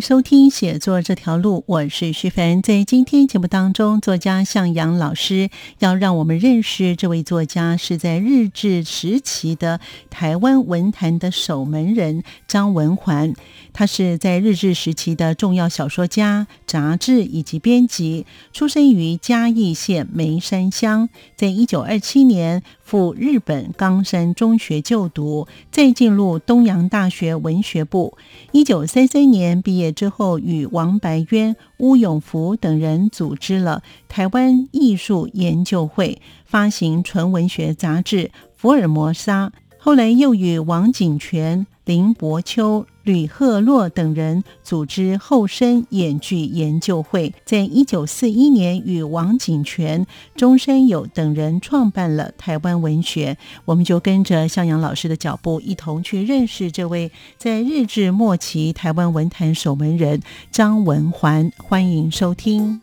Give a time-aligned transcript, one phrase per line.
[0.00, 2.62] 收听《写作这条路》，我是徐凡。
[2.62, 13.34] 在今天节目当中，作家向阳老师要让我们认识这位作家，是在日治时期的台湾文坛的守门人张文环。
[13.78, 28.18] 他是在日治时期的重要小说家、杂志以及编辑，出生于嘉义县梅山乡，在一九二七年赴日本冈山中学就读，再进入东洋大学文学部。
[28.50, 29.62] 一九三三年。
[29.62, 38.24] 毕业之后，与王白渊、乌永福等人组织了台湾艺术研究会，发行纯文学杂志
[38.56, 39.46] 《福尔摩沙》。
[39.80, 53.38] 后来又与王景泉、林伯秋、吕赫洛等人组织后生演剧研究会，在一九四一年与王景泉、中山友等人创办了台湾文学。
[53.64, 61.50] 我们就跟着向阳老师的脚步，一同去认识这位在日治末期台湾文坛守门人张文环。
[61.56, 62.82] 欢迎收听。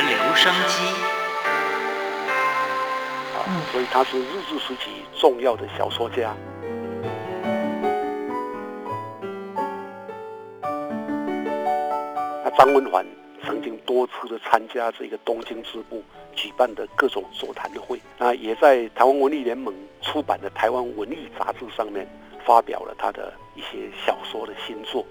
[0.00, 0.84] 留声机。
[3.34, 6.34] 啊，所以他是日治时期重要的小说家。
[12.44, 13.04] 那张文环
[13.44, 16.02] 曾经多次的参加这个东京支部
[16.34, 22.06] 举办的各种座谈会，那也在台湾文艺联盟出版的《台湾文艺杂志》上面
[22.44, 25.04] 发表了他的一些小说的新作。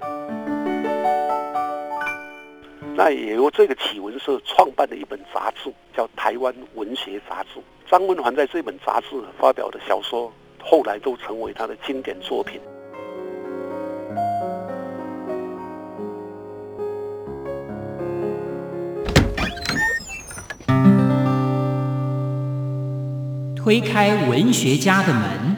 [3.03, 7.59] 那也由这个启文社创办的一本杂志，叫《台湾文学杂志》。
[7.89, 9.07] 张文环在这本杂志
[9.39, 10.31] 发表的小说，
[10.63, 12.61] 后来都成为他的经典作品。
[23.55, 25.50] 推开文学家的门。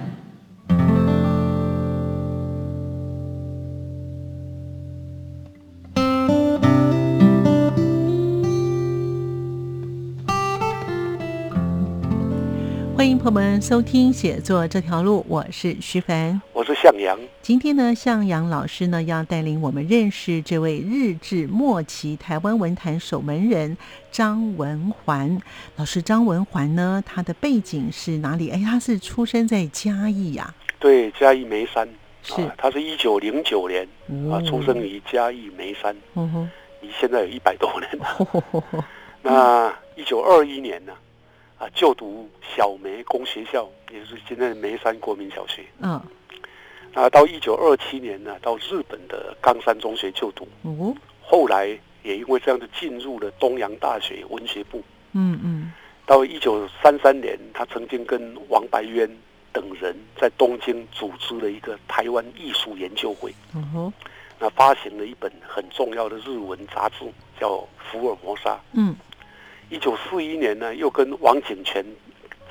[13.34, 17.18] 们收听《写作这条路》，我是徐凡，我是向阳。
[17.42, 23.76] 今天呢，向阳老师呢要带领我们认识这位日治末期台湾文坛守门人
[24.12, 25.42] 张文环
[25.78, 26.00] 老师。
[26.00, 28.52] 张文环呢，他的背景是哪里？
[28.52, 30.54] 哎，他是出生在嘉义呀。
[30.78, 31.90] 对，嘉义梅山
[32.22, 32.36] 是。
[32.56, 33.84] 他是一九零九年
[34.32, 35.96] 啊，出生于嘉义梅山。
[36.14, 36.50] 嗯哼，
[36.82, 38.86] 离现在有一百多年了。
[39.24, 40.94] 那一九二一年呢？
[40.94, 41.00] 啊，
[41.74, 45.64] 就读小梅公学校，也就是现在的梅山国民小学。
[45.80, 46.02] 嗯，
[46.94, 50.48] 啊，到一九二七年呢，到日本的冈山中学就读。
[50.64, 51.68] 哦，后来
[52.04, 54.84] 也因为这样子进入了东洋大学文学部。
[55.14, 55.72] 嗯嗯，
[56.06, 59.10] 到一九三三年，他曾经跟王白渊
[59.52, 63.34] 等人在东京组织了一个台湾艺术研究会。
[63.56, 63.94] 嗯哼，
[64.40, 67.06] 那发行了一本很重要的日文杂志，
[67.40, 68.52] 叫《福尔摩沙》。
[68.74, 68.96] 嗯。
[69.74, 71.84] 一九四一年呢，又跟王景泉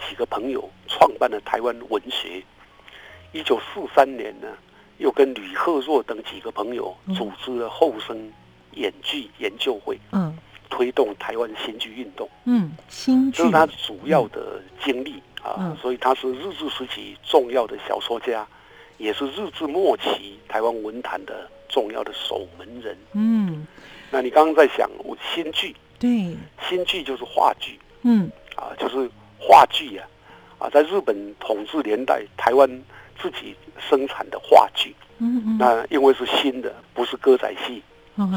[0.08, 2.42] 几个朋友创办了台湾文学。
[3.30, 4.48] 一九四三年呢，
[4.98, 8.28] 又跟吕赫若等几个朋友组织了后生
[8.72, 10.36] 演剧研究会，嗯，
[10.68, 18.44] 推动台湾新剧运动，嗯，新剧这是他主要的经历啊，所以他是日治时期重要的小说家，
[18.98, 22.98] 也是日治末期台湾文坛的重要的守门人。
[23.12, 23.64] 嗯，
[24.10, 25.76] 那你刚刚在想我新剧？
[26.02, 26.36] 对，
[26.68, 29.08] 新剧就是话剧，嗯，啊，就是
[29.38, 30.02] 话剧呀，
[30.58, 32.68] 啊，在日本统治年代，台湾
[33.20, 37.80] 自己生产的话剧，嗯嗯，那因为是新的，不是歌仔戏，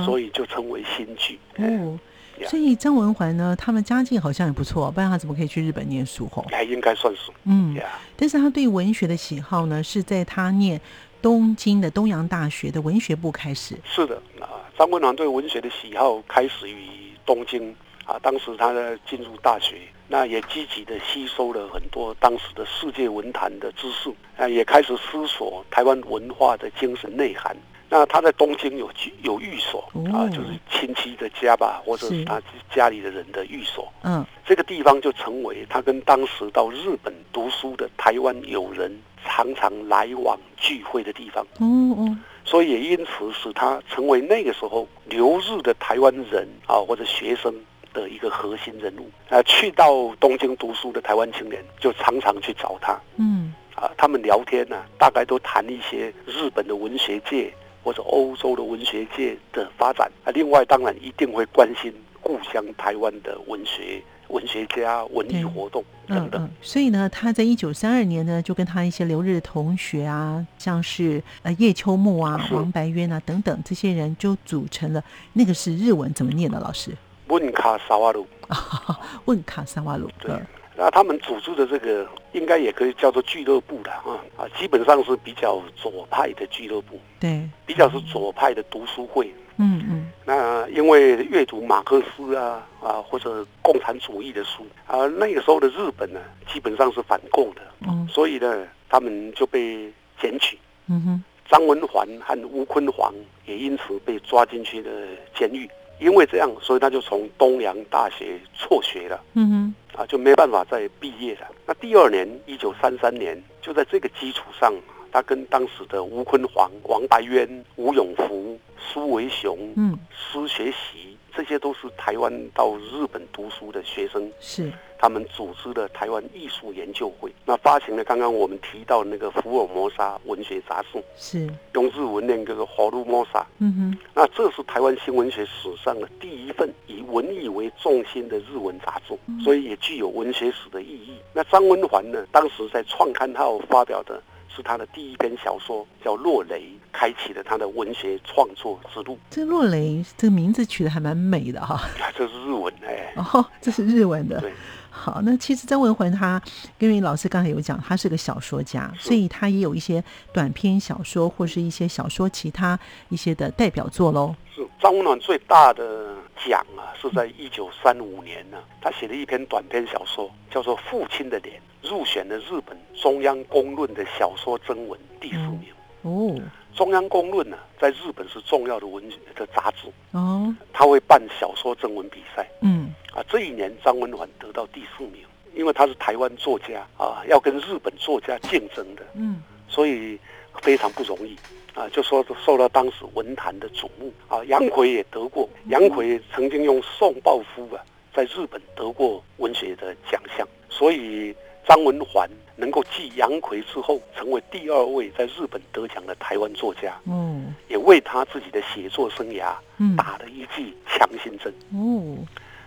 [0.06, 1.40] 所以就称为新剧。
[1.58, 1.98] 哦，
[2.46, 6.28] 所以张文环呢，他们家境好像也不错，不然他怎么可以去日本念书？
[6.28, 7.76] 吼，还应该算是，嗯，
[8.16, 10.80] 但是他对文学的喜好呢，是在他念
[11.20, 13.76] 东京的东洋大学的文学部开始。
[13.84, 17.05] 是的，啊，张文环对文学的喜好开始于。
[17.26, 17.76] 东京
[18.06, 19.78] 啊，当时他在进入大学，
[20.08, 27.56] 那也积极的吸收了很多当时的世界文坛的知识，啊，也开始思索台湾文化的精神内涵。
[27.88, 29.80] 那他在东京有居有寓所
[30.12, 32.42] 啊，就是亲戚的家吧，或者是他
[32.74, 33.88] 家里的人的寓所。
[34.02, 38.92] 嗯，这个地方就成为他跟当时到日本读书的台湾友人
[39.24, 41.46] 常常来往聚会的地方。
[41.60, 47.54] 嗯嗯，所以也因此使他成为那个时候留日的台湾人啊，或者学生
[47.94, 49.10] 的一个核心人物。
[49.30, 52.98] 啊，去到东京读书的台湾青年就常常去找他。
[53.18, 57.52] 嗯，啊，他们聊天呢，大概都谈一些日本的文学界。
[57.84, 66.50] 或者欧洲的文学界的发展啊，另外当然一定会关心故乡台湾的文学、文学家、文艺活动等等。
[66.62, 76.60] 所以呢，他在一九三二年呢，就跟他一些留日的同学啊，像是呃叶秋木啊、王白渊啊等等这些人，就组成了那个是日文怎么念的？
[76.60, 76.92] 老师？
[77.28, 78.28] 问卡萨瓦鲁。
[79.26, 80.10] 问卡萨瓦鲁。
[80.20, 80.36] 对。
[80.78, 90.12] 那他们组织的这个应该也可以叫做俱乐部的啊啊，基本上是比较左派的俱乐部，对，比较是左派的读书会，嗯嗯。
[90.26, 96.20] 那因为阅读马克思啊啊或者共产主义的书啊，那个时候的日本呢
[96.52, 100.58] 基本上是反共的，嗯，所以呢他们就被检举，
[100.88, 101.24] 嗯哼。
[101.48, 103.14] 张文环和吴坤煌
[103.46, 104.90] 也因此被抓进去的
[105.36, 105.70] 监狱。
[105.98, 109.22] 因为这样，所以他就从东洋大学辍学了。
[109.34, 109.50] 嗯
[109.96, 111.48] 哼，啊，就没办法再毕业了。
[111.66, 114.74] 那第二年，一九三三年，就在这个基础上，
[115.16, 117.48] 他跟当时的吴坤煌、王白渊、
[117.78, 121.18] 吴永福、苏维雄、嗯，施学习。
[121.34, 127.32] 这些都是台湾到日本读书的学生，是他们组织了台湾艺术研究会。
[127.46, 133.40] 那发行了刚刚我们提到那个福尔摩沙文学杂志，是用日文念叫做《华鲁摩沙》。
[133.60, 141.14] 嗯哼，那这是台湾新文学史上的第一份以文艺为重心的日文杂志，所以也具有文学史的意义。
[141.34, 144.22] 那张文环呢，当时在创刊号发表的。
[144.56, 146.62] 是他的第一篇小说，叫《落雷》，
[146.94, 149.20] 开启了他的文学创作之路。
[149.30, 151.82] 这《落雷》这个名字取得还蛮美的哈。
[152.16, 153.14] 这是日文哎。
[153.18, 154.40] 哦，这是日文的。
[154.40, 154.52] 对。
[154.98, 156.42] 好，那其实张文环他，
[156.80, 160.02] 因为老师刚才有讲，他是个小说家，所以他也有一些
[160.34, 164.34] 短篇小说或是一些小说其他一些的代表作喽。
[164.56, 166.16] 是张文暖最大的
[166.48, 171.58] 奖啊，是在一九三五年呢，他写了一篇短篇小说，叫做《父亲的脸》。
[171.88, 175.66] 入选了日本中央公论的小说征文第四名
[176.02, 176.36] 哦。
[176.76, 179.02] 中央公论呢，在日本是重要的文
[179.34, 180.54] 的杂志哦。
[180.74, 185.24] 他会办小说征文比赛，嗯啊，这一年张文环得到第四名，
[185.56, 190.20] 因为他是台湾作家啊，要跟日本作家竞争的，嗯，所以
[190.62, 191.36] 非常不容易
[191.74, 194.44] 啊，就说受到当时文坛的瞩目啊。
[194.46, 197.82] 杨奎也得过，杨奎曾经用宋抱夫啊，
[198.14, 201.34] 在日本得过文学的奖项，所以。
[201.68, 209.54] 张文环能够继杨奎之后，成为第二位在日本得奖的台湾作家，嗯，也为他自己的写作生涯
[209.98, 211.54] 打了一剂强心针。
[211.74, 212.16] 哦，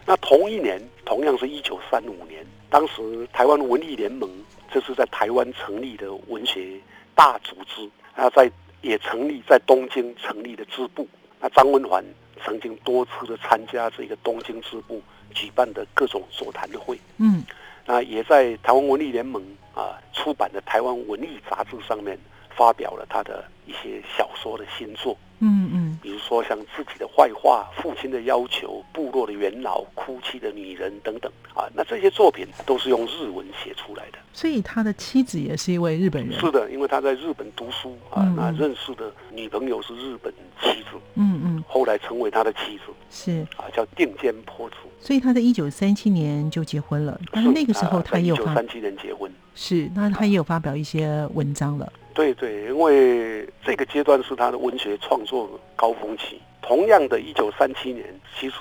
[0.04, 4.28] 那同一年，同样是一九三五年，当时台湾文艺联盟
[4.70, 6.78] 这是在台湾成立的文学
[7.14, 8.50] 大组织，啊，在
[8.82, 11.06] 也成立在东京成立的支部。
[11.40, 12.04] 那张文环
[12.44, 15.00] 曾经多次的参加这个东京支部
[15.32, 17.44] 举办的各种座谈会，嗯。
[17.88, 19.42] 那也在台湾文艺联盟
[19.74, 22.18] 啊出版的《台湾文艺杂志》上面
[22.54, 25.16] 发表了他的一些小说的新作。
[25.40, 34.18] 嗯嗯，比如说像自己的坏话、父亲的要求、部落的元老、哭泣的女人等等啊，那这些作品都是用日文写出来的。
[34.32, 36.38] 所以他的妻子也是一位日本人。
[36.40, 40.98] 是的，因为他在日本读书啊，那认识的女朋友是日本妻子。
[41.14, 41.37] 嗯嗯，
[41.68, 42.92] 后来成为他的妻子。
[43.10, 44.76] 是啊，叫定间坡子。
[44.98, 49.30] 所以他在一九三七年就结婚了，但是那个时候他也有一九三七年结婚。
[49.54, 51.92] 是，那他也有发表一些文章了。
[52.12, 56.40] 对对，因为这个阶段是他的文学创作高峰期。
[56.60, 58.04] 同样的，一九三七年，
[58.38, 58.56] 其实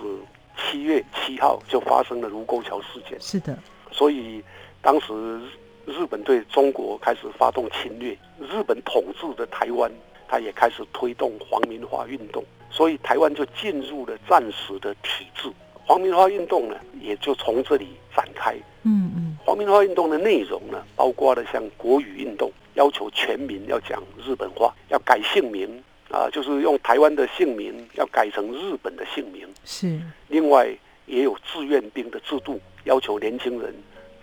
[0.56, 3.20] 七月七号就发生了卢沟桥事件。
[3.20, 3.58] 是的，
[3.92, 4.44] 所以
[4.82, 5.42] 当时
[5.86, 9.92] 日本对中国开始发动侵略，日本统治的台湾，
[10.28, 15.52] 他也开始推动皇民化运动，所以台湾就进入了战时的体制。
[15.86, 18.54] 皇民化运动呢，也就从这里展开。
[18.84, 22.52] 嗯嗯，皇民化运动的内容呢，包括了像国语运动。
[22.76, 25.68] 要求全民要讲日本话，要改姓名
[26.12, 29.48] 啊，就是用台湾的姓名要改成日本的姓名。
[29.66, 30.00] 是。
[30.28, 30.70] 另外
[31.08, 33.74] 也有志愿兵的制度，要求年轻人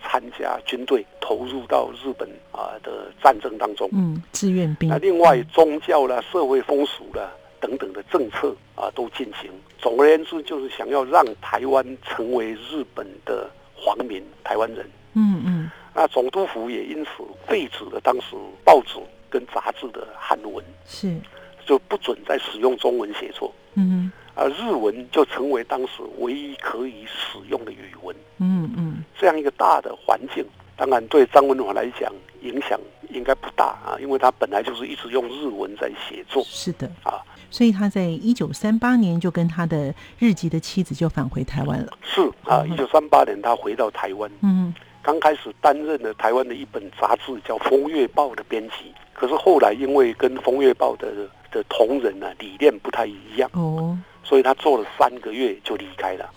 [0.01, 3.89] 参加军队，投入到日本啊的战争当中。
[3.91, 4.87] 嗯，志愿兵。
[4.87, 7.29] 那另外宗教啦、社会风俗啦
[7.65, 9.49] 等等的政策啊都进行。
[9.79, 14.87] 总而言之，就是想要让台湾成为日本的皇民台湾人。
[15.13, 15.71] 嗯嗯。
[15.95, 17.09] 那总督府也因此
[17.47, 18.99] 废止了当时报纸
[19.31, 21.19] 跟杂志的汉文，是
[21.65, 23.51] 就不准再使用中文写作。
[23.73, 28.15] 嗯嗯而日文就成为当时唯一可以使用的语文。
[28.37, 29.03] 嗯嗯。
[29.17, 30.45] 这样一个大的环境，
[30.77, 32.79] 当然对张文华来讲影响
[33.09, 36.43] 应该不大啊，因为他本来就是一直用日文在写作。
[36.43, 41.91] 是的啊，所以他在一九三八年就跟他的日籍的妻子就返回台湾了。
[42.03, 44.29] 是啊，一九三八年他回到台湾。
[44.41, 44.73] 嗯。
[45.01, 56.27] 刚开始担任了台湾的一本杂志叫《风月报》的编辑，可是后来因为跟《风月报》的的同仁呢理念不太一样，哦，所以他做了三个月就离开了。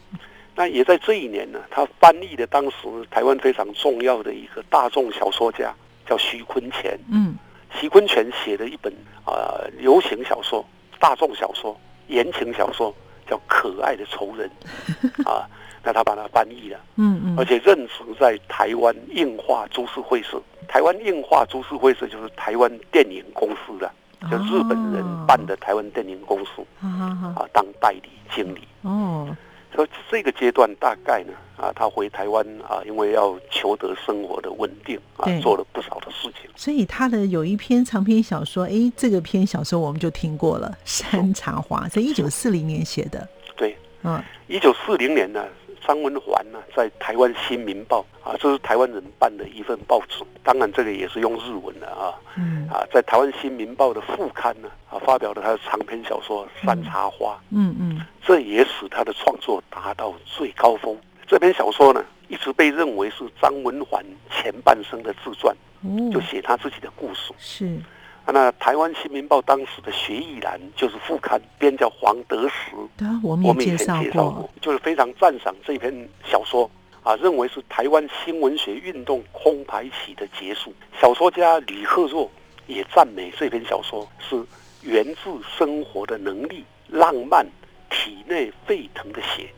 [0.54, 2.76] 那也在这一年呢，他翻译的当时
[3.10, 5.74] 台湾非常重要的一个大众小说家
[6.06, 6.98] 叫徐坤乾。
[7.10, 7.34] 嗯，
[7.72, 8.92] 徐坤泉写的一本
[9.24, 10.64] 啊、流行小说、
[10.98, 12.94] 大众小说、言情小说，
[13.28, 14.50] 叫《可爱的仇人
[15.28, 15.48] 》啊。
[15.80, 20.42] 那他把它翻译了，嗯嗯，而且任职在台湾映画株式会社。
[20.66, 23.90] 台湾映画株式会社就是台湾电影公司的，
[24.28, 28.68] 就日本人办的台湾电影公司好好好，啊，当代理经理。
[28.82, 29.34] 哦，
[29.74, 36.50] 所以这个阶段大概呢，啊，他回台湾啊，因为要求得生活的稳定啊，做了不少的事情。
[36.56, 44.22] 所以他的有一篇长篇小说，诶，这个篇小说我们就听过了，《山茶花》在一九四零年写的，对，嗯。
[44.48, 45.44] 一九四零年呢，
[45.88, 57.32] 张文环呢在台湾《新民报》啊，这是台湾人办的一份报纸，当然这个也是用日文的啊嗯啊，在台湾《新民报》的副刊呢啊，发表了他的长篇小说《山茶花》。
[57.50, 60.94] 嗯嗯，这也使他的创作达到最高峰。
[61.26, 65.56] 这篇小说呢，一直被认为是张文环前半生的自传，
[66.12, 67.32] 就哦，写他自己的故事。
[67.38, 67.80] 是，啊
[68.32, 72.72] 那台湾新民报当时的学艺栏就是副刊编叫黄德时，
[73.22, 76.70] 我们我们以前介绍过过，，就是非常赞赏这篇小说
[77.02, 80.72] 啊，认为是台湾新文学运动空白期的结束。
[81.00, 82.30] 小说家吕赫若
[82.66, 84.36] 也赞美这篇小说是
[84.82, 87.46] 源自生活的能力、浪漫、
[87.88, 89.48] 体内沸腾的血，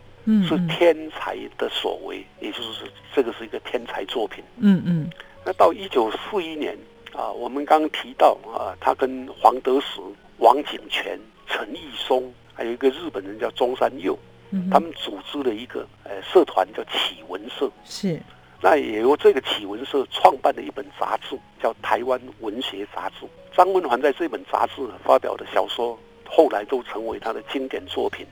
[0.47, 4.45] 是天才的所为，也就是这个是一个天才作品。
[4.59, 5.11] 嗯嗯，
[5.45, 6.79] 那到一九四一年
[7.13, 10.01] 啊，我们刚刚提到啊，他跟黄德时、
[10.39, 14.19] 王景全、陈义松，还有一个日本人叫中山佑，
[14.51, 17.71] 嗯他们组织了一个呃社团叫启文社。
[17.85, 18.21] 是，
[18.61, 23.27] 那也由这个启文社创办的一本杂志，叫《台湾文学杂志》。
[23.57, 28.25] 张文环在这本杂志发表的小说，后来都成为他的经典作品，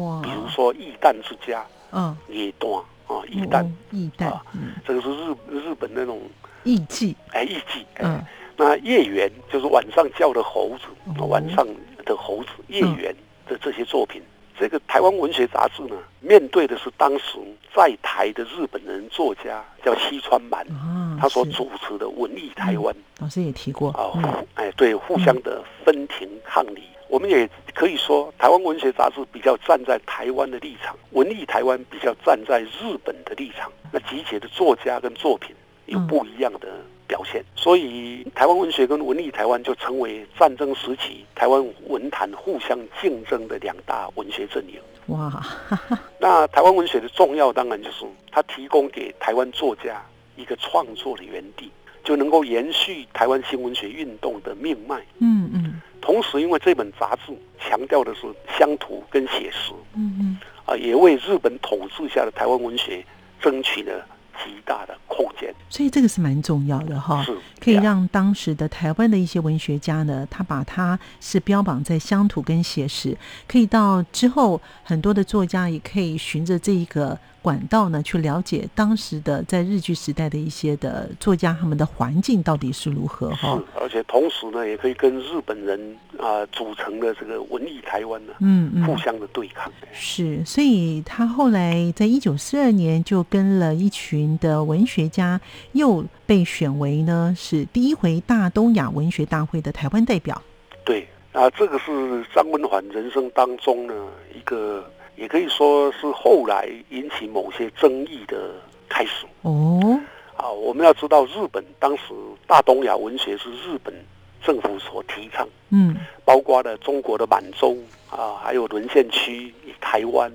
[0.00, 1.60] 哇，比如说《异蛋之家》
[1.92, 2.72] 嗯，《野段》
[3.06, 4.40] 啊，《异蛋》哦异蛋
[4.86, 6.22] 这个是日日本那种
[6.64, 8.04] 艺伎，哎艺伎，哎。
[8.04, 8.24] 嗯。
[8.54, 10.84] 那夜园就是晚上叫的猴子，
[11.18, 11.26] 哦。
[11.26, 11.66] 晚上
[12.04, 13.14] 的猴子，夜园
[13.48, 14.22] 的这些作品。
[14.58, 17.38] 这个台湾文学杂志呢，面对的是当时
[17.74, 22.94] 在台的日本人作家叫西川满，啊，他所主持的文艺台湾。
[23.18, 24.22] 老师也提过，啊，嗯。
[24.22, 26.84] 互哎对，互相的分庭抗礼。
[27.08, 33.72] 我们也可以说，台湾文学杂志比较站在台湾的立场，文艺台湾比较站在日本的立场。
[33.90, 35.54] 那集结的作家跟作品
[35.92, 36.68] 有不一样的
[37.06, 44.80] 表现，所以台湾文学跟文艺台湾就成为战争时期台湾文坛互相竞争的两大文学阵营。
[45.06, 45.30] 哇，
[46.18, 50.00] 那台湾文学的重要，当然就是它提供给台湾作家
[50.36, 51.70] 一个创作的园地，
[52.04, 55.04] 就能够延续台湾新文学运动的命脉。
[55.18, 55.80] 嗯嗯。
[56.00, 58.22] 同时，因为这本杂志强调的是
[58.58, 63.04] 乡土跟写实，嗯嗯，啊，也为日本统治下的台湾文学
[63.40, 64.04] 争取了
[64.44, 65.54] 极大的空间。
[65.68, 67.22] 所以这个是蛮重要的哈。
[67.24, 89.70] 是可以让当时的台湾的一些文学家呢，他把它是标榜在乡土跟写实，可以到之后很多的作家也可以循着这一个管道呢，去了解当时的在日据时代的一些的作家他们的环境到底是如何哈是。，而且同时呢，也可以跟日本人啊、组成的这个文艺台湾呢，嗯嗯，互相的对抗。
[89.92, 95.40] 是，所以他后来在一九四二年就跟了一群的文学家，
[95.72, 100.40] 又被选为呢是第一回大东亚文学大会的台湾代表。
[100.84, 103.94] 对啊，这个是张文环人生当中呢
[104.34, 104.84] 一个，
[105.16, 108.50] 也可以说是后来引起某些争议的
[108.88, 110.00] 开始哦，
[110.36, 110.50] 啊。
[110.50, 112.02] 我们要知道，日本当时
[112.46, 113.94] 大东亚文学是日本
[114.42, 117.76] 政府所提倡，嗯包括了中国的满洲
[118.10, 120.32] 啊，还有沦陷区台湾，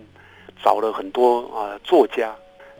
[0.63, 2.33] 找了很多啊作家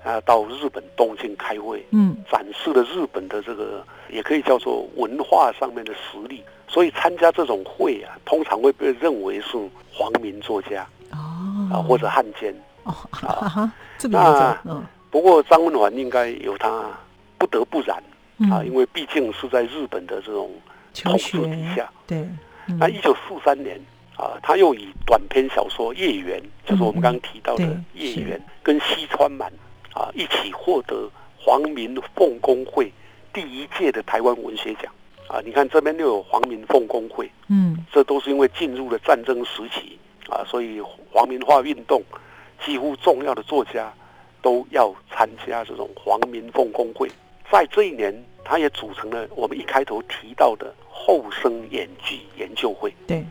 [0.03, 6.43] 啊到日本东京开会，嗯展示了日本的这个也可以叫做文化上面的实力。
[6.69, 9.57] 所以参加这种会啊，通常会被认为是
[9.91, 10.96] 皇民作家哦
[11.71, 12.53] 啊或者汉奸。
[12.83, 16.85] 哦哈哈，这么不不过张文环应该有他
[17.37, 17.97] 不得不然
[18.51, 20.49] 啊，因为毕竟是在日本的这种
[20.93, 21.89] 统治底下。
[22.05, 22.27] 对。
[22.79, 23.79] 那一九四三年
[24.17, 26.37] 啊，他又以短篇小说《夜缘》，
[26.69, 29.51] 就是我们刚刚提到的《叶缘》，跟西川满
[29.93, 32.91] 啊一起获得皇民奉公会
[33.31, 34.91] 第一届的台湾文学奖
[35.29, 35.39] 啊。
[35.45, 39.97] 你看这边又有皇民奉公会，嗯，这都是因为进入了战争时期
[40.29, 40.81] 啊，所以
[41.11, 42.01] 皇民化运动
[42.65, 43.93] 几乎重要的作家
[44.41, 47.09] 都要参加这种皇民奉公会。
[47.51, 50.73] 在这一年，他也组成了我们一开头提到的。
[50.99, 53.23] 后生演剧研究会，对，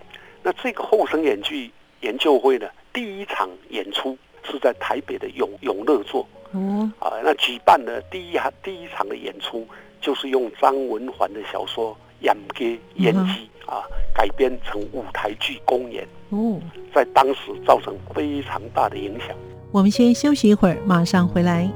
[0.43, 9.69] 那这个后生演剧研究会呢，第一场演出是在台北的永永乐座，嗯，啊，那举办的第一第一场的演出
[10.00, 11.93] 就是用张文环的小说
[12.26, 16.61] 《演给演技》啊改编成舞台剧公演，哦，
[16.92, 19.28] 在当时造成非常大的影响。
[19.71, 21.71] 我们先休息一会儿，马上回来。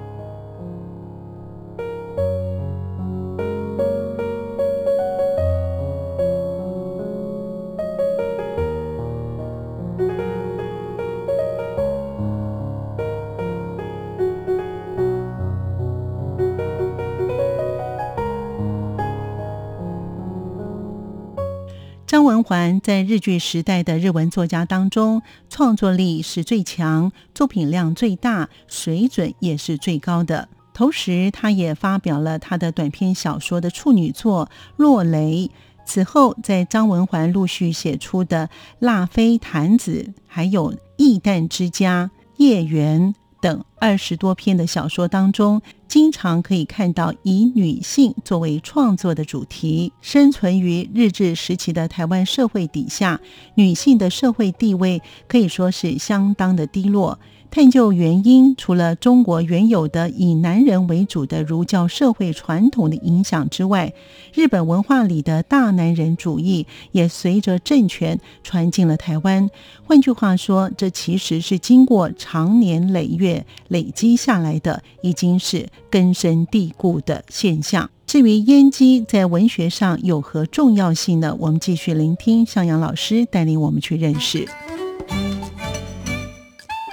[22.10, 30.48] 张文环在日剧时代的日文作家当中，创作力是最强，作品量最大，水准也是最高的。
[30.74, 35.48] 同时，他也发表了他的短篇小说的处女作《落雷》。
[35.84, 38.48] 此后，在张文环陆续写出的
[38.80, 42.10] 《辣妃坛子》还有《异蛋之家》
[42.44, 43.14] 《叶缘》。
[43.40, 49.92] 等二十多篇的小说当中，经常可以看到以女性作为创作的主题。
[50.00, 53.20] 生存于日治时期的台湾社会底下，
[53.54, 57.18] 女性的社会地位可以说是相当的低落。
[57.50, 63.92] 探究原因，除了中国原有的以男人为主的儒教社会传统的影响之外，
[64.32, 69.50] 日本文化里的大男人主义也随着政权传进了台湾。
[69.84, 77.90] 换句话说，这其实是经过长年累月累积下来的，已经是根深蒂固的现象。
[78.06, 81.36] 至于烟机在文学上有何重要性呢？
[81.40, 84.46] 我们继续聆听向阳老师带领我们去认识。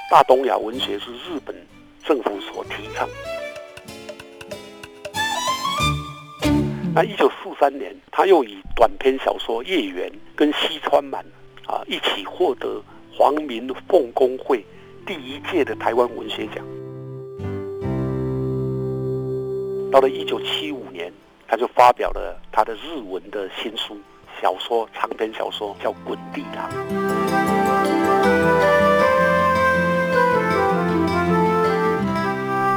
[0.10, 1.54] 大东亚文学是日本
[2.02, 3.08] 政府所提倡。
[6.96, 11.26] 那一九四三年，他又以短篇小说《叶缘》跟西川满
[11.67, 12.82] 啊一起获得
[13.13, 14.65] 皇民奉公会
[15.06, 16.65] 第一届的台湾文学奖。
[19.91, 21.12] 到了一九七五年，
[21.50, 23.98] 他就发表了他的日文的新书
[24.41, 26.72] 小说长篇小说，叫《滚地堂》。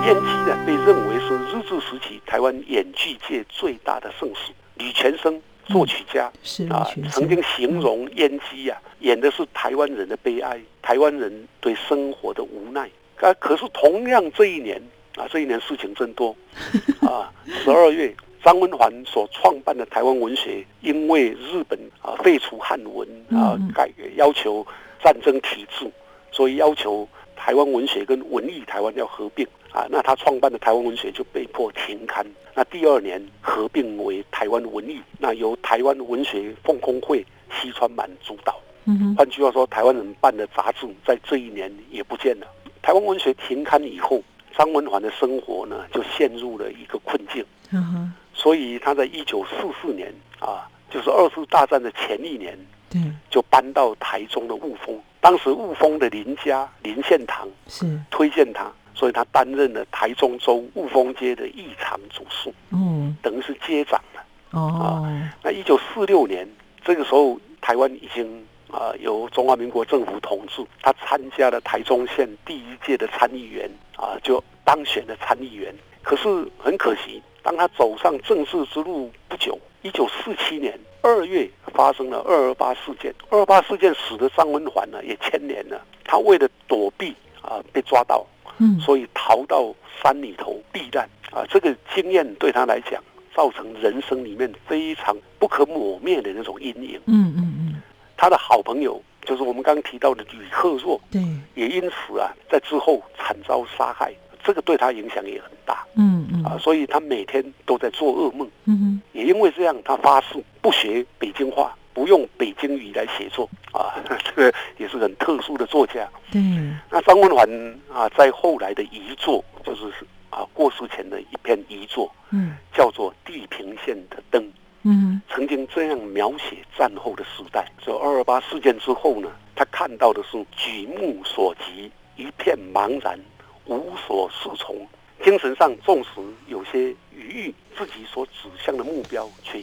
[0.06, 4.52] 燕姬呢，被认为是日治时期台湾演剧界最大的盛世。
[4.76, 12.88] 吕全生作曲家是啊，曾经形容燕姬啊，演的是台湾人的悲哀，台湾人对生活的无奈。
[13.20, 14.80] 啊，可是同样这一年
[15.16, 16.34] 啊，这一年事情真多
[17.06, 17.30] 啊。
[17.46, 24.66] 十二月，张文环所创办的台湾文学，因为日本啊废除汉文啊，改要求
[25.04, 25.90] 战争体制，
[26.32, 29.46] 所以要求台湾文学跟文艺台湾要合并。
[29.72, 32.26] 啊，那他创办的台湾文学就被迫停刊。
[32.54, 37.24] 那第二年合并为台湾文艺，那由台湾文学奉公会
[37.60, 38.60] 西川满主导。
[38.86, 42.46] 嗯换句话说，台湾人办的杂志在这一年也不见了。
[42.82, 44.22] 台湾文学停刊以后，
[44.56, 47.44] 张文环的生活呢就陷入了一个困境。
[47.70, 48.12] 嗯哼。
[48.34, 54.98] 所以他在一九四四年啊，就是二次大战的前一年，对，就搬到台中的雾峰。
[55.20, 58.72] 当时雾峰的林家林献堂是推荐他。
[58.94, 64.24] 所以他担任了台中州雾峰街的议场主事，嗯，等于是街长了。
[64.52, 65.06] 哦，
[65.42, 66.46] 那一九四六年
[66.84, 75.74] 这个时候，台湾已经啊由中华民国政府统治，他参加了台中县第一届的参议员啊，就当选了参议员。
[76.02, 83.14] 可是很可惜，当他走上政治之路不久，一九四七年二月发生了二二八事件。
[83.28, 88.26] 二二八事件使得张文环呢也牵连了，他为了躲避啊被抓到。
[88.60, 93.02] 嗯，所以逃到山里头避难啊，这个经验对他来讲，
[93.34, 97.00] 造成人生里面非常不可磨灭的那种阴影。
[97.06, 97.82] 嗯嗯嗯，
[98.16, 101.22] 他的好朋友就是我们刚刚提到的吕克若，对，
[101.54, 105.84] 也因此啊，在之后惨遭杀害，这个对他影响也很大。
[105.96, 108.48] 嗯嗯，啊，所以他每天都在做噩梦。
[108.66, 111.74] 嗯哼，也因为这样，他发誓不学北京话。
[111.92, 116.08] 不用北京语来写作啊， 这个也是很特殊的作家。
[116.32, 117.48] 嗯，那张文环
[117.92, 119.92] 啊，在后来的遗作就是
[120.30, 124.42] 啊过世前的一篇遗作，嗯，叫做《地平线的灯》。
[124.82, 127.66] 嗯，曾经这样描写战后的时代。
[127.84, 133.20] 这二二八事件之后呢，他看到的是举目所及一片茫然，
[133.66, 134.86] 无所适从。
[135.22, 139.60] 精神上纵使有些余裕，自己所指向的目标却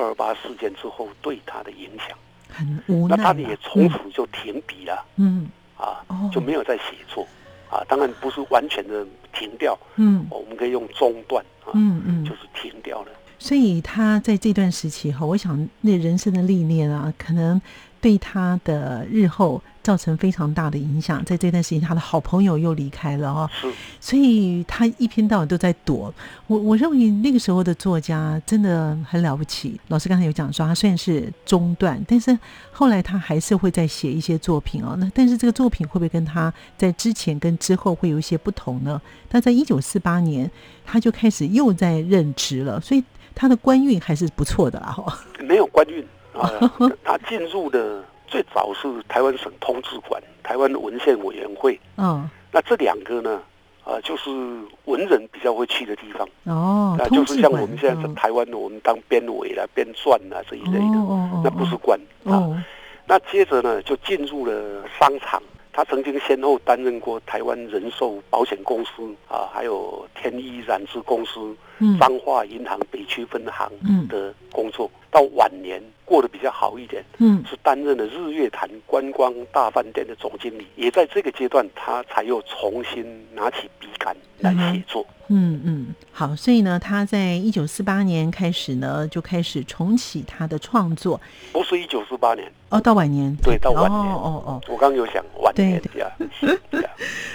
[0.00, 2.16] 二二八事件之后对他的影响。
[2.48, 3.16] 很无奈。
[3.16, 5.04] 那他也从此就停笔了。
[5.16, 7.26] 嗯，啊，就没有再写作。
[7.70, 9.78] 啊，当然不是完全的停掉。
[9.96, 11.44] 嗯，我们可以用中断。
[11.64, 13.08] 啊，嗯嗯，就是停掉了。
[13.38, 17.60] 所以他在这段时期哈，我想那人生的历练啊，可能。
[18.00, 23.50] 对他的日后造成非常大的影响，在这段时间，他的好朋友又离开了哦，
[24.00, 26.12] 所以他一天到晚都在躲。
[26.46, 29.78] 我我认为那个时候的作家真的很了不起。
[29.88, 32.36] 老师刚才有讲说，他虽然是中断，但是
[32.72, 34.96] 后来他还是会再写一些作品哦。
[34.98, 39.00] 那但是这个作品会不会跟他在之前跟之后会有一些不同呢？
[39.28, 40.50] 他在一九四八年
[40.84, 44.86] 他就开始又在任职了，所以他的官运还是不错的啦。
[44.86, 46.04] 哈，没有官运。
[46.32, 46.50] 啊，
[47.04, 51.78] 他进入的最早是台湾省通志馆、台湾文献委员会。
[51.96, 53.40] 嗯，那这两个呢，
[53.84, 54.30] 啊，就是
[54.84, 56.28] 文人比较会去的地方。
[56.44, 60.96] 哦，那就是像我们现在在台湾的，我们当编委啦、编撰啦这一类的。
[61.44, 62.64] 那不是官啊。
[63.06, 65.42] 那接着呢，就进入了商场。
[65.72, 68.90] 他曾经先后担任过台湾人寿保险公司
[69.28, 71.56] 啊，还有天一染织公司、
[71.98, 73.70] 彰化银行北区分行
[74.08, 74.90] 的工作。
[75.12, 80.64] 到晚年过得比较好一点，嗯，是担任了日月潭观光大饭店的总经理。
[80.76, 85.04] 也在这个阶段，他才又重新拿起笔杆来写作。
[85.26, 91.20] 嗯嗯，好，所以呢，他在一九四八年开始呢，就开始重启他的创作。
[91.52, 93.34] 不是一九四八年哦，到晚年。
[93.42, 94.00] 对，到晚年。
[94.00, 95.80] 哦哦哦，我刚刚有想晚年。
[95.80, 95.90] 对
[96.70, 96.88] 对。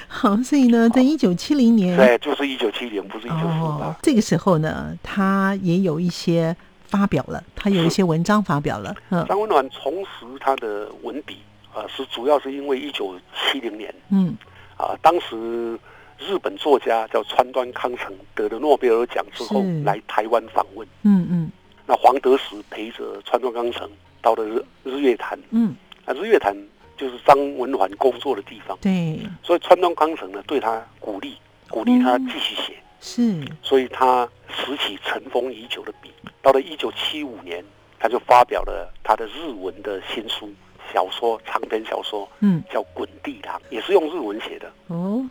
[0.08, 1.97] 好，所以呢，在一九七零年。
[1.97, 3.93] 对，就是一九七零，不是一九四八。
[4.01, 6.55] 这个时候呢，他也有一些。
[6.87, 8.95] 发表了，他有一些文章发表了。
[9.27, 11.39] 张文暖重拾他的文笔
[11.73, 14.33] 啊，是主要是因为一九七零年，嗯，
[14.77, 15.77] 啊，当时
[16.19, 21.51] 日本作家叫川端康成得了诺贝尔奖之后来台湾访问，嗯嗯，
[21.87, 23.89] 那黄德时陪着川端康成
[24.21, 26.55] 到了日日月潭，嗯，啊日月潭
[26.95, 31.35] 就是张文环工作的地方，对，所以川端康成呢对他鼓励，
[31.67, 32.75] 鼓励他继续写。
[33.07, 37.63] 是，所以他拾起尘封已久的笔，到了一九七五年，
[37.99, 40.51] 他就发表了他的日文的新书
[40.91, 44.73] 小说长篇小说，嗯，叫《滚地狼》，也是用日文写的。
[44.87, 45.23] 哦，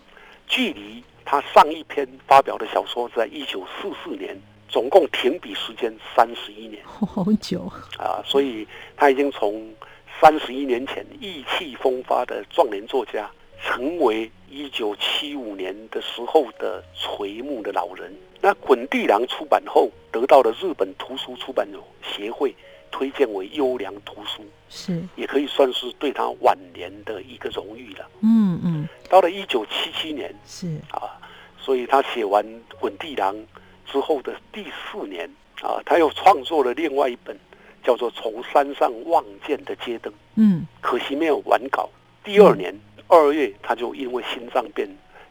[0.47, 8.23] 距离他上一篇发表的小说在一九四四年，总共停笔时间三十一年，好久啊！
[8.25, 8.65] 所以
[8.97, 9.69] 他已经从
[10.21, 13.29] 三十一年前意气风发的壮年作家。
[13.65, 18.15] 成为一九七五年的时候的垂暮的老人。
[18.41, 21.67] 那《滚地狼》出版后，得到了日本图书出版
[22.03, 22.55] 协会
[22.91, 28.07] 推荐为优良图书，是也可以算是对他晚年的一个荣誉了。
[28.21, 28.89] 嗯嗯。
[29.09, 31.19] 到了一九七七年，是啊，
[31.59, 32.45] 所以他写完
[32.79, 33.35] 《滚地狼》
[33.91, 35.29] 之后的第四年
[35.63, 37.35] 啊，他又创作了另外一本，
[37.83, 40.13] 叫做《从山上望见的街灯》。
[40.35, 41.89] 嗯，可惜没有完稿。
[42.23, 42.79] 第二年。
[43.15, 44.89] 二月，他就因为心脏病，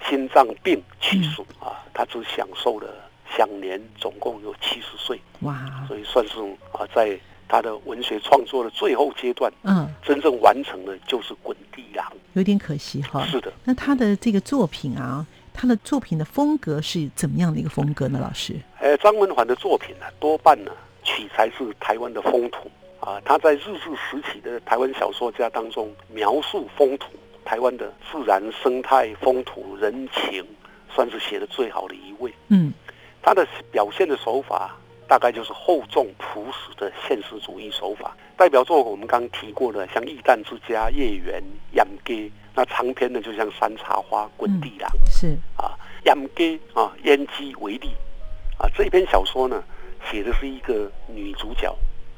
[0.07, 1.83] 心脏病去世啊！
[1.93, 2.87] 他只享受了
[3.35, 5.59] 享年总共有七十岁，哇！
[5.87, 6.39] 所以算是
[6.71, 13.25] 啊，在他的文学创作的最后阶段，嗯，真正完成的就是《滚地狼》，有点可惜哈。
[13.25, 13.51] 是的。
[13.63, 18.19] 那他的这个作品啊，他的作品的风格是怎么样的一个风格呢？
[18.19, 18.55] 老师？
[18.79, 20.71] 呃，张文环的作品呢，多半呢
[21.03, 23.21] 取材是台湾的风土啊。
[23.25, 27.07] 他在日治时期的台湾小说家当中，描述风土。
[27.45, 30.45] 台湾的自然生态、风土人情，
[30.89, 32.33] 算是写的最好的一位。
[32.47, 32.73] 嗯，
[33.21, 34.75] 他的表现的手法
[35.07, 38.15] 大概就是厚重朴实的现实主义手法。
[38.35, 41.41] 代表作我们刚提过的，像《异弹之家》《叶缘》
[41.77, 47.89] 《养鸡》，那长篇的就像《山茶花》《滚地狼》是啊，《养鸡》啊，《烟鸡》为例
[48.57, 49.63] 啊，这一篇小说呢，
[50.11, 51.73] 写的是一个女主角，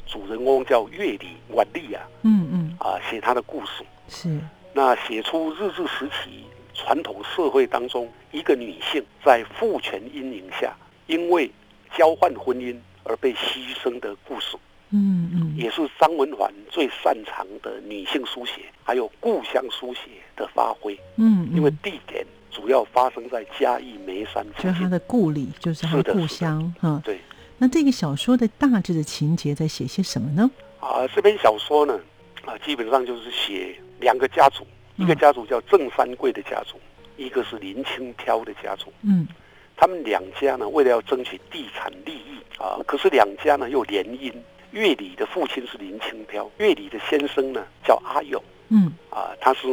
[0.07, 4.39] 主人公叫月里婉丽啊，嗯嗯啊，写她的故事是。
[4.77, 10.75] 那写出日治时期传统社会当中一个女性在父权阴影下，
[11.07, 11.49] 因为
[11.97, 14.57] 交换婚姻而被牺牲的故事，
[14.89, 20.01] 嗯嗯，也是张文环最擅长的女性书写，还有故乡书写
[20.35, 27.17] 的发挥，嗯，因为地点主要发生在嘉义梅山，就是他的故里，就是他的故乡，哈，对。
[27.57, 30.51] 那这个小说的大致的情节在写些什么呢？
[30.81, 31.97] 啊，这篇小说呢，
[32.43, 33.73] 啊，基本上就是写。
[33.99, 34.65] 两个家族
[34.97, 36.79] 一个家族叫郑三桂的家族，
[37.17, 38.91] 一个是林清飘的家族。
[39.01, 39.27] 嗯，
[39.75, 44.33] 他们两家呢，为了要争取地产利益啊，可是两家呢又联姻。
[44.71, 48.41] 乐理的父亲是林清飘，乐理的先生呢叫阿勇。
[48.67, 49.67] 嗯，啊，他是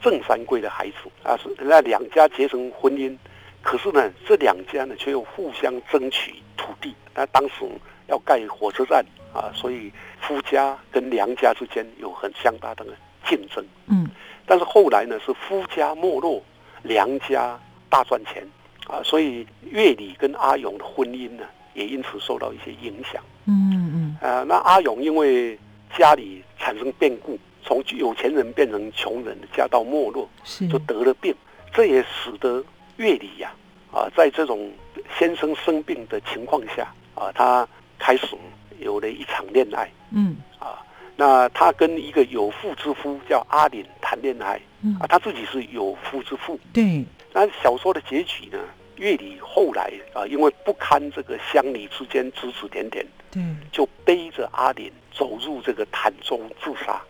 [0.00, 3.14] 郑三桂的孩子啊，是那两家结成婚姻，
[3.60, 6.94] 可是呢，这两家呢却又互相争取土地。
[7.14, 7.66] 那当时
[8.06, 12.86] 要盖火车站啊，所以夫家跟娘家之间有很相当的
[13.28, 13.64] 竞争。
[13.86, 14.08] 嗯，
[14.46, 16.42] 但是后来呢，是夫家没落，
[16.82, 17.58] 娘家
[17.88, 18.46] 大赚钱
[18.86, 23.22] 啊，所以乐理跟阿勇的婚姻呢，也因此受到一些影响。
[23.46, 25.58] 嗯嗯，呃，那阿勇因为
[25.96, 27.38] 家里产生变故。
[27.68, 30.30] 从有钱人变成穷人，家道没落，
[30.70, 31.34] 就得了病，
[31.72, 32.64] 这也使得
[32.96, 33.52] 乐理呀，
[33.90, 34.70] 啊，在这种
[35.18, 36.86] 先生生病的情况下，
[37.16, 37.66] 啊，他
[37.98, 38.36] 开始
[38.78, 40.78] 有了一场恋爱，嗯，啊，
[41.16, 44.60] 那他跟一个有妇之夫叫阿林谈恋爱，
[45.00, 48.58] 啊，他自己是有夫之妇，对，那小说的结局呢，
[48.96, 57.00] 乐理后来啊，因为不堪这个乡里之间指指点点，对，就背着阿林走入这个潭中自杀。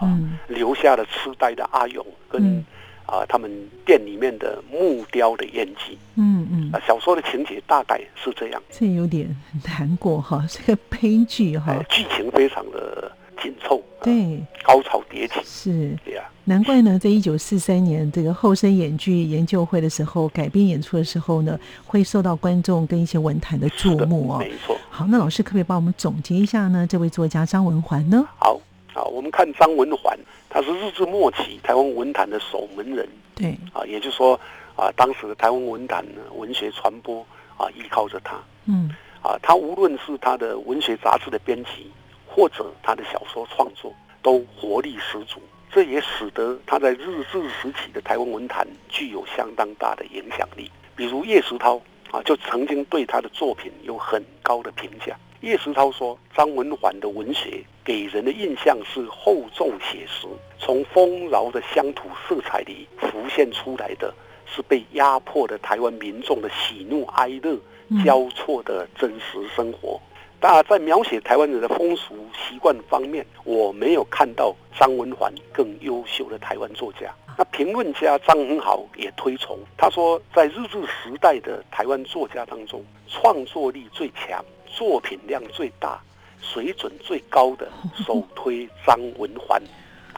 [0.00, 2.64] 嗯，留下了痴呆的阿勇跟
[3.08, 3.50] 啊，他们
[3.86, 5.96] 店里面的木雕的演技。
[6.16, 8.62] 嗯嗯，啊，小说的情节大概是这样。
[8.70, 11.74] 这有点难过哈，这个悲剧哈。
[11.88, 13.10] 剧情非常的
[13.42, 15.40] 紧凑，对，高潮迭起。
[15.42, 16.22] 是，对呀。
[16.44, 24.38] 难怪呢，在一九四三年这个后生演剧研究会的时候，改编演出的时候呢，会受到观众跟一些文坛的注目哦。
[24.38, 24.76] 没错。
[24.90, 26.86] 好，那老师可不可以帮我们总结一下呢？
[26.86, 28.22] 这位作家张文环呢？
[28.38, 28.60] 好。
[28.94, 30.18] 好，我们看张文环，
[30.58, 33.08] 他是日治末期台湾文坛的守门人。
[33.36, 34.34] 对，啊，也就是说，
[34.74, 37.24] 啊，当时的台湾文坛呢，文学传播
[37.56, 38.36] 啊，依靠着他。
[38.64, 38.90] 嗯，
[39.22, 41.88] 啊，他无论是他的文学杂志的编辑，
[42.26, 45.40] 或者他的小说创作，都活力十足。
[45.70, 50.68] 这也使得他在日治时期的台湾文坛具有相当大的影响力。
[50.96, 55.16] 比如叶石涛啊，就曾经对他的作品有很高的评价。
[55.40, 60.26] 叶石涛说：“张文环的文学给人的印象是厚重写实，
[60.58, 64.12] 从丰饶的乡土色彩里浮现出来的
[64.46, 67.56] 是被压迫的台湾民众的喜怒哀乐
[68.04, 70.00] 交错的真实生活。
[70.40, 77.14] 但在描写台湾人的风俗习惯方面，我没有看到张文环更优秀的台湾作家。
[77.36, 84.44] 那评论家张文豪也推崇，他说，在日治时代的台湾作家当中，创作力最强。”
[84.76, 85.98] 作品量最大、
[86.40, 87.68] 水准最高的，
[88.06, 89.60] 首推张文环，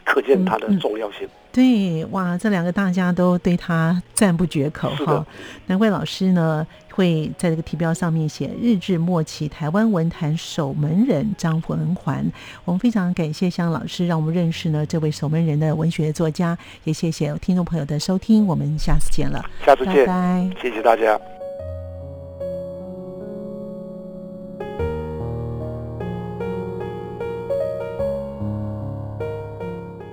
[0.03, 1.27] 可见他的重要性。
[1.53, 5.25] 对，哇，这两个大家都对他赞不绝口哈。
[5.65, 12.25] 难怪老师呢会在这个题标上面写“日治末期台湾文坛守门人张文环”。
[12.63, 16.57] 我们非常感谢香老师，让我们认识呢这位守门人的文学作家。
[16.85, 21.19] 也谢谢听众朋友的收听，我们下次见了，下次见，拜拜，谢谢大家。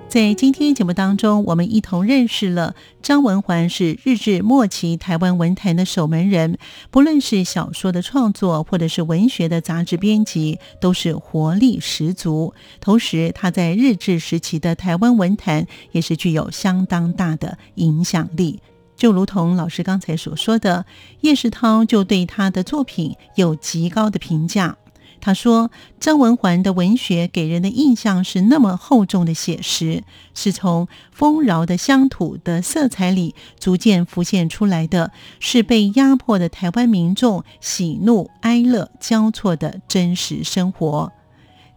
[0.09, 6.57] 在今天节目当中，我们一同认识了张文环，是日治末期台湾文坛的守门人。
[6.89, 12.55] 不论是小说的创作，或者是文学的杂志编辑，都是活力十足。
[12.81, 18.59] 同时，他在日治时期的台湾文坛也是具有相当大的影响力。
[18.95, 20.87] 就如同老师刚才所说的，
[21.21, 24.75] 叶世涛就对他的作品有极高的评价。
[25.21, 30.03] 他说：“张文环的文学给人的印象是那么厚重的写实，
[30.33, 41.11] 是从丰饶的乡土的色彩里逐渐浮现出来的，是被压迫的台湾民众喜怒哀乐交错的真实生活。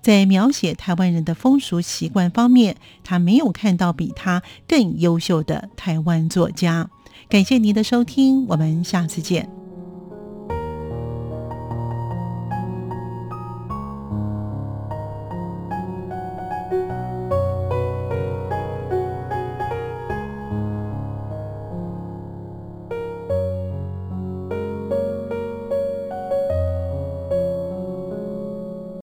[0.01, 6.91] 在描写台湾人的风俗习惯方面，他没有看到比他更优秀的台湾作家。”
[7.29, 9.62] 感谢您的收听，我们下次见。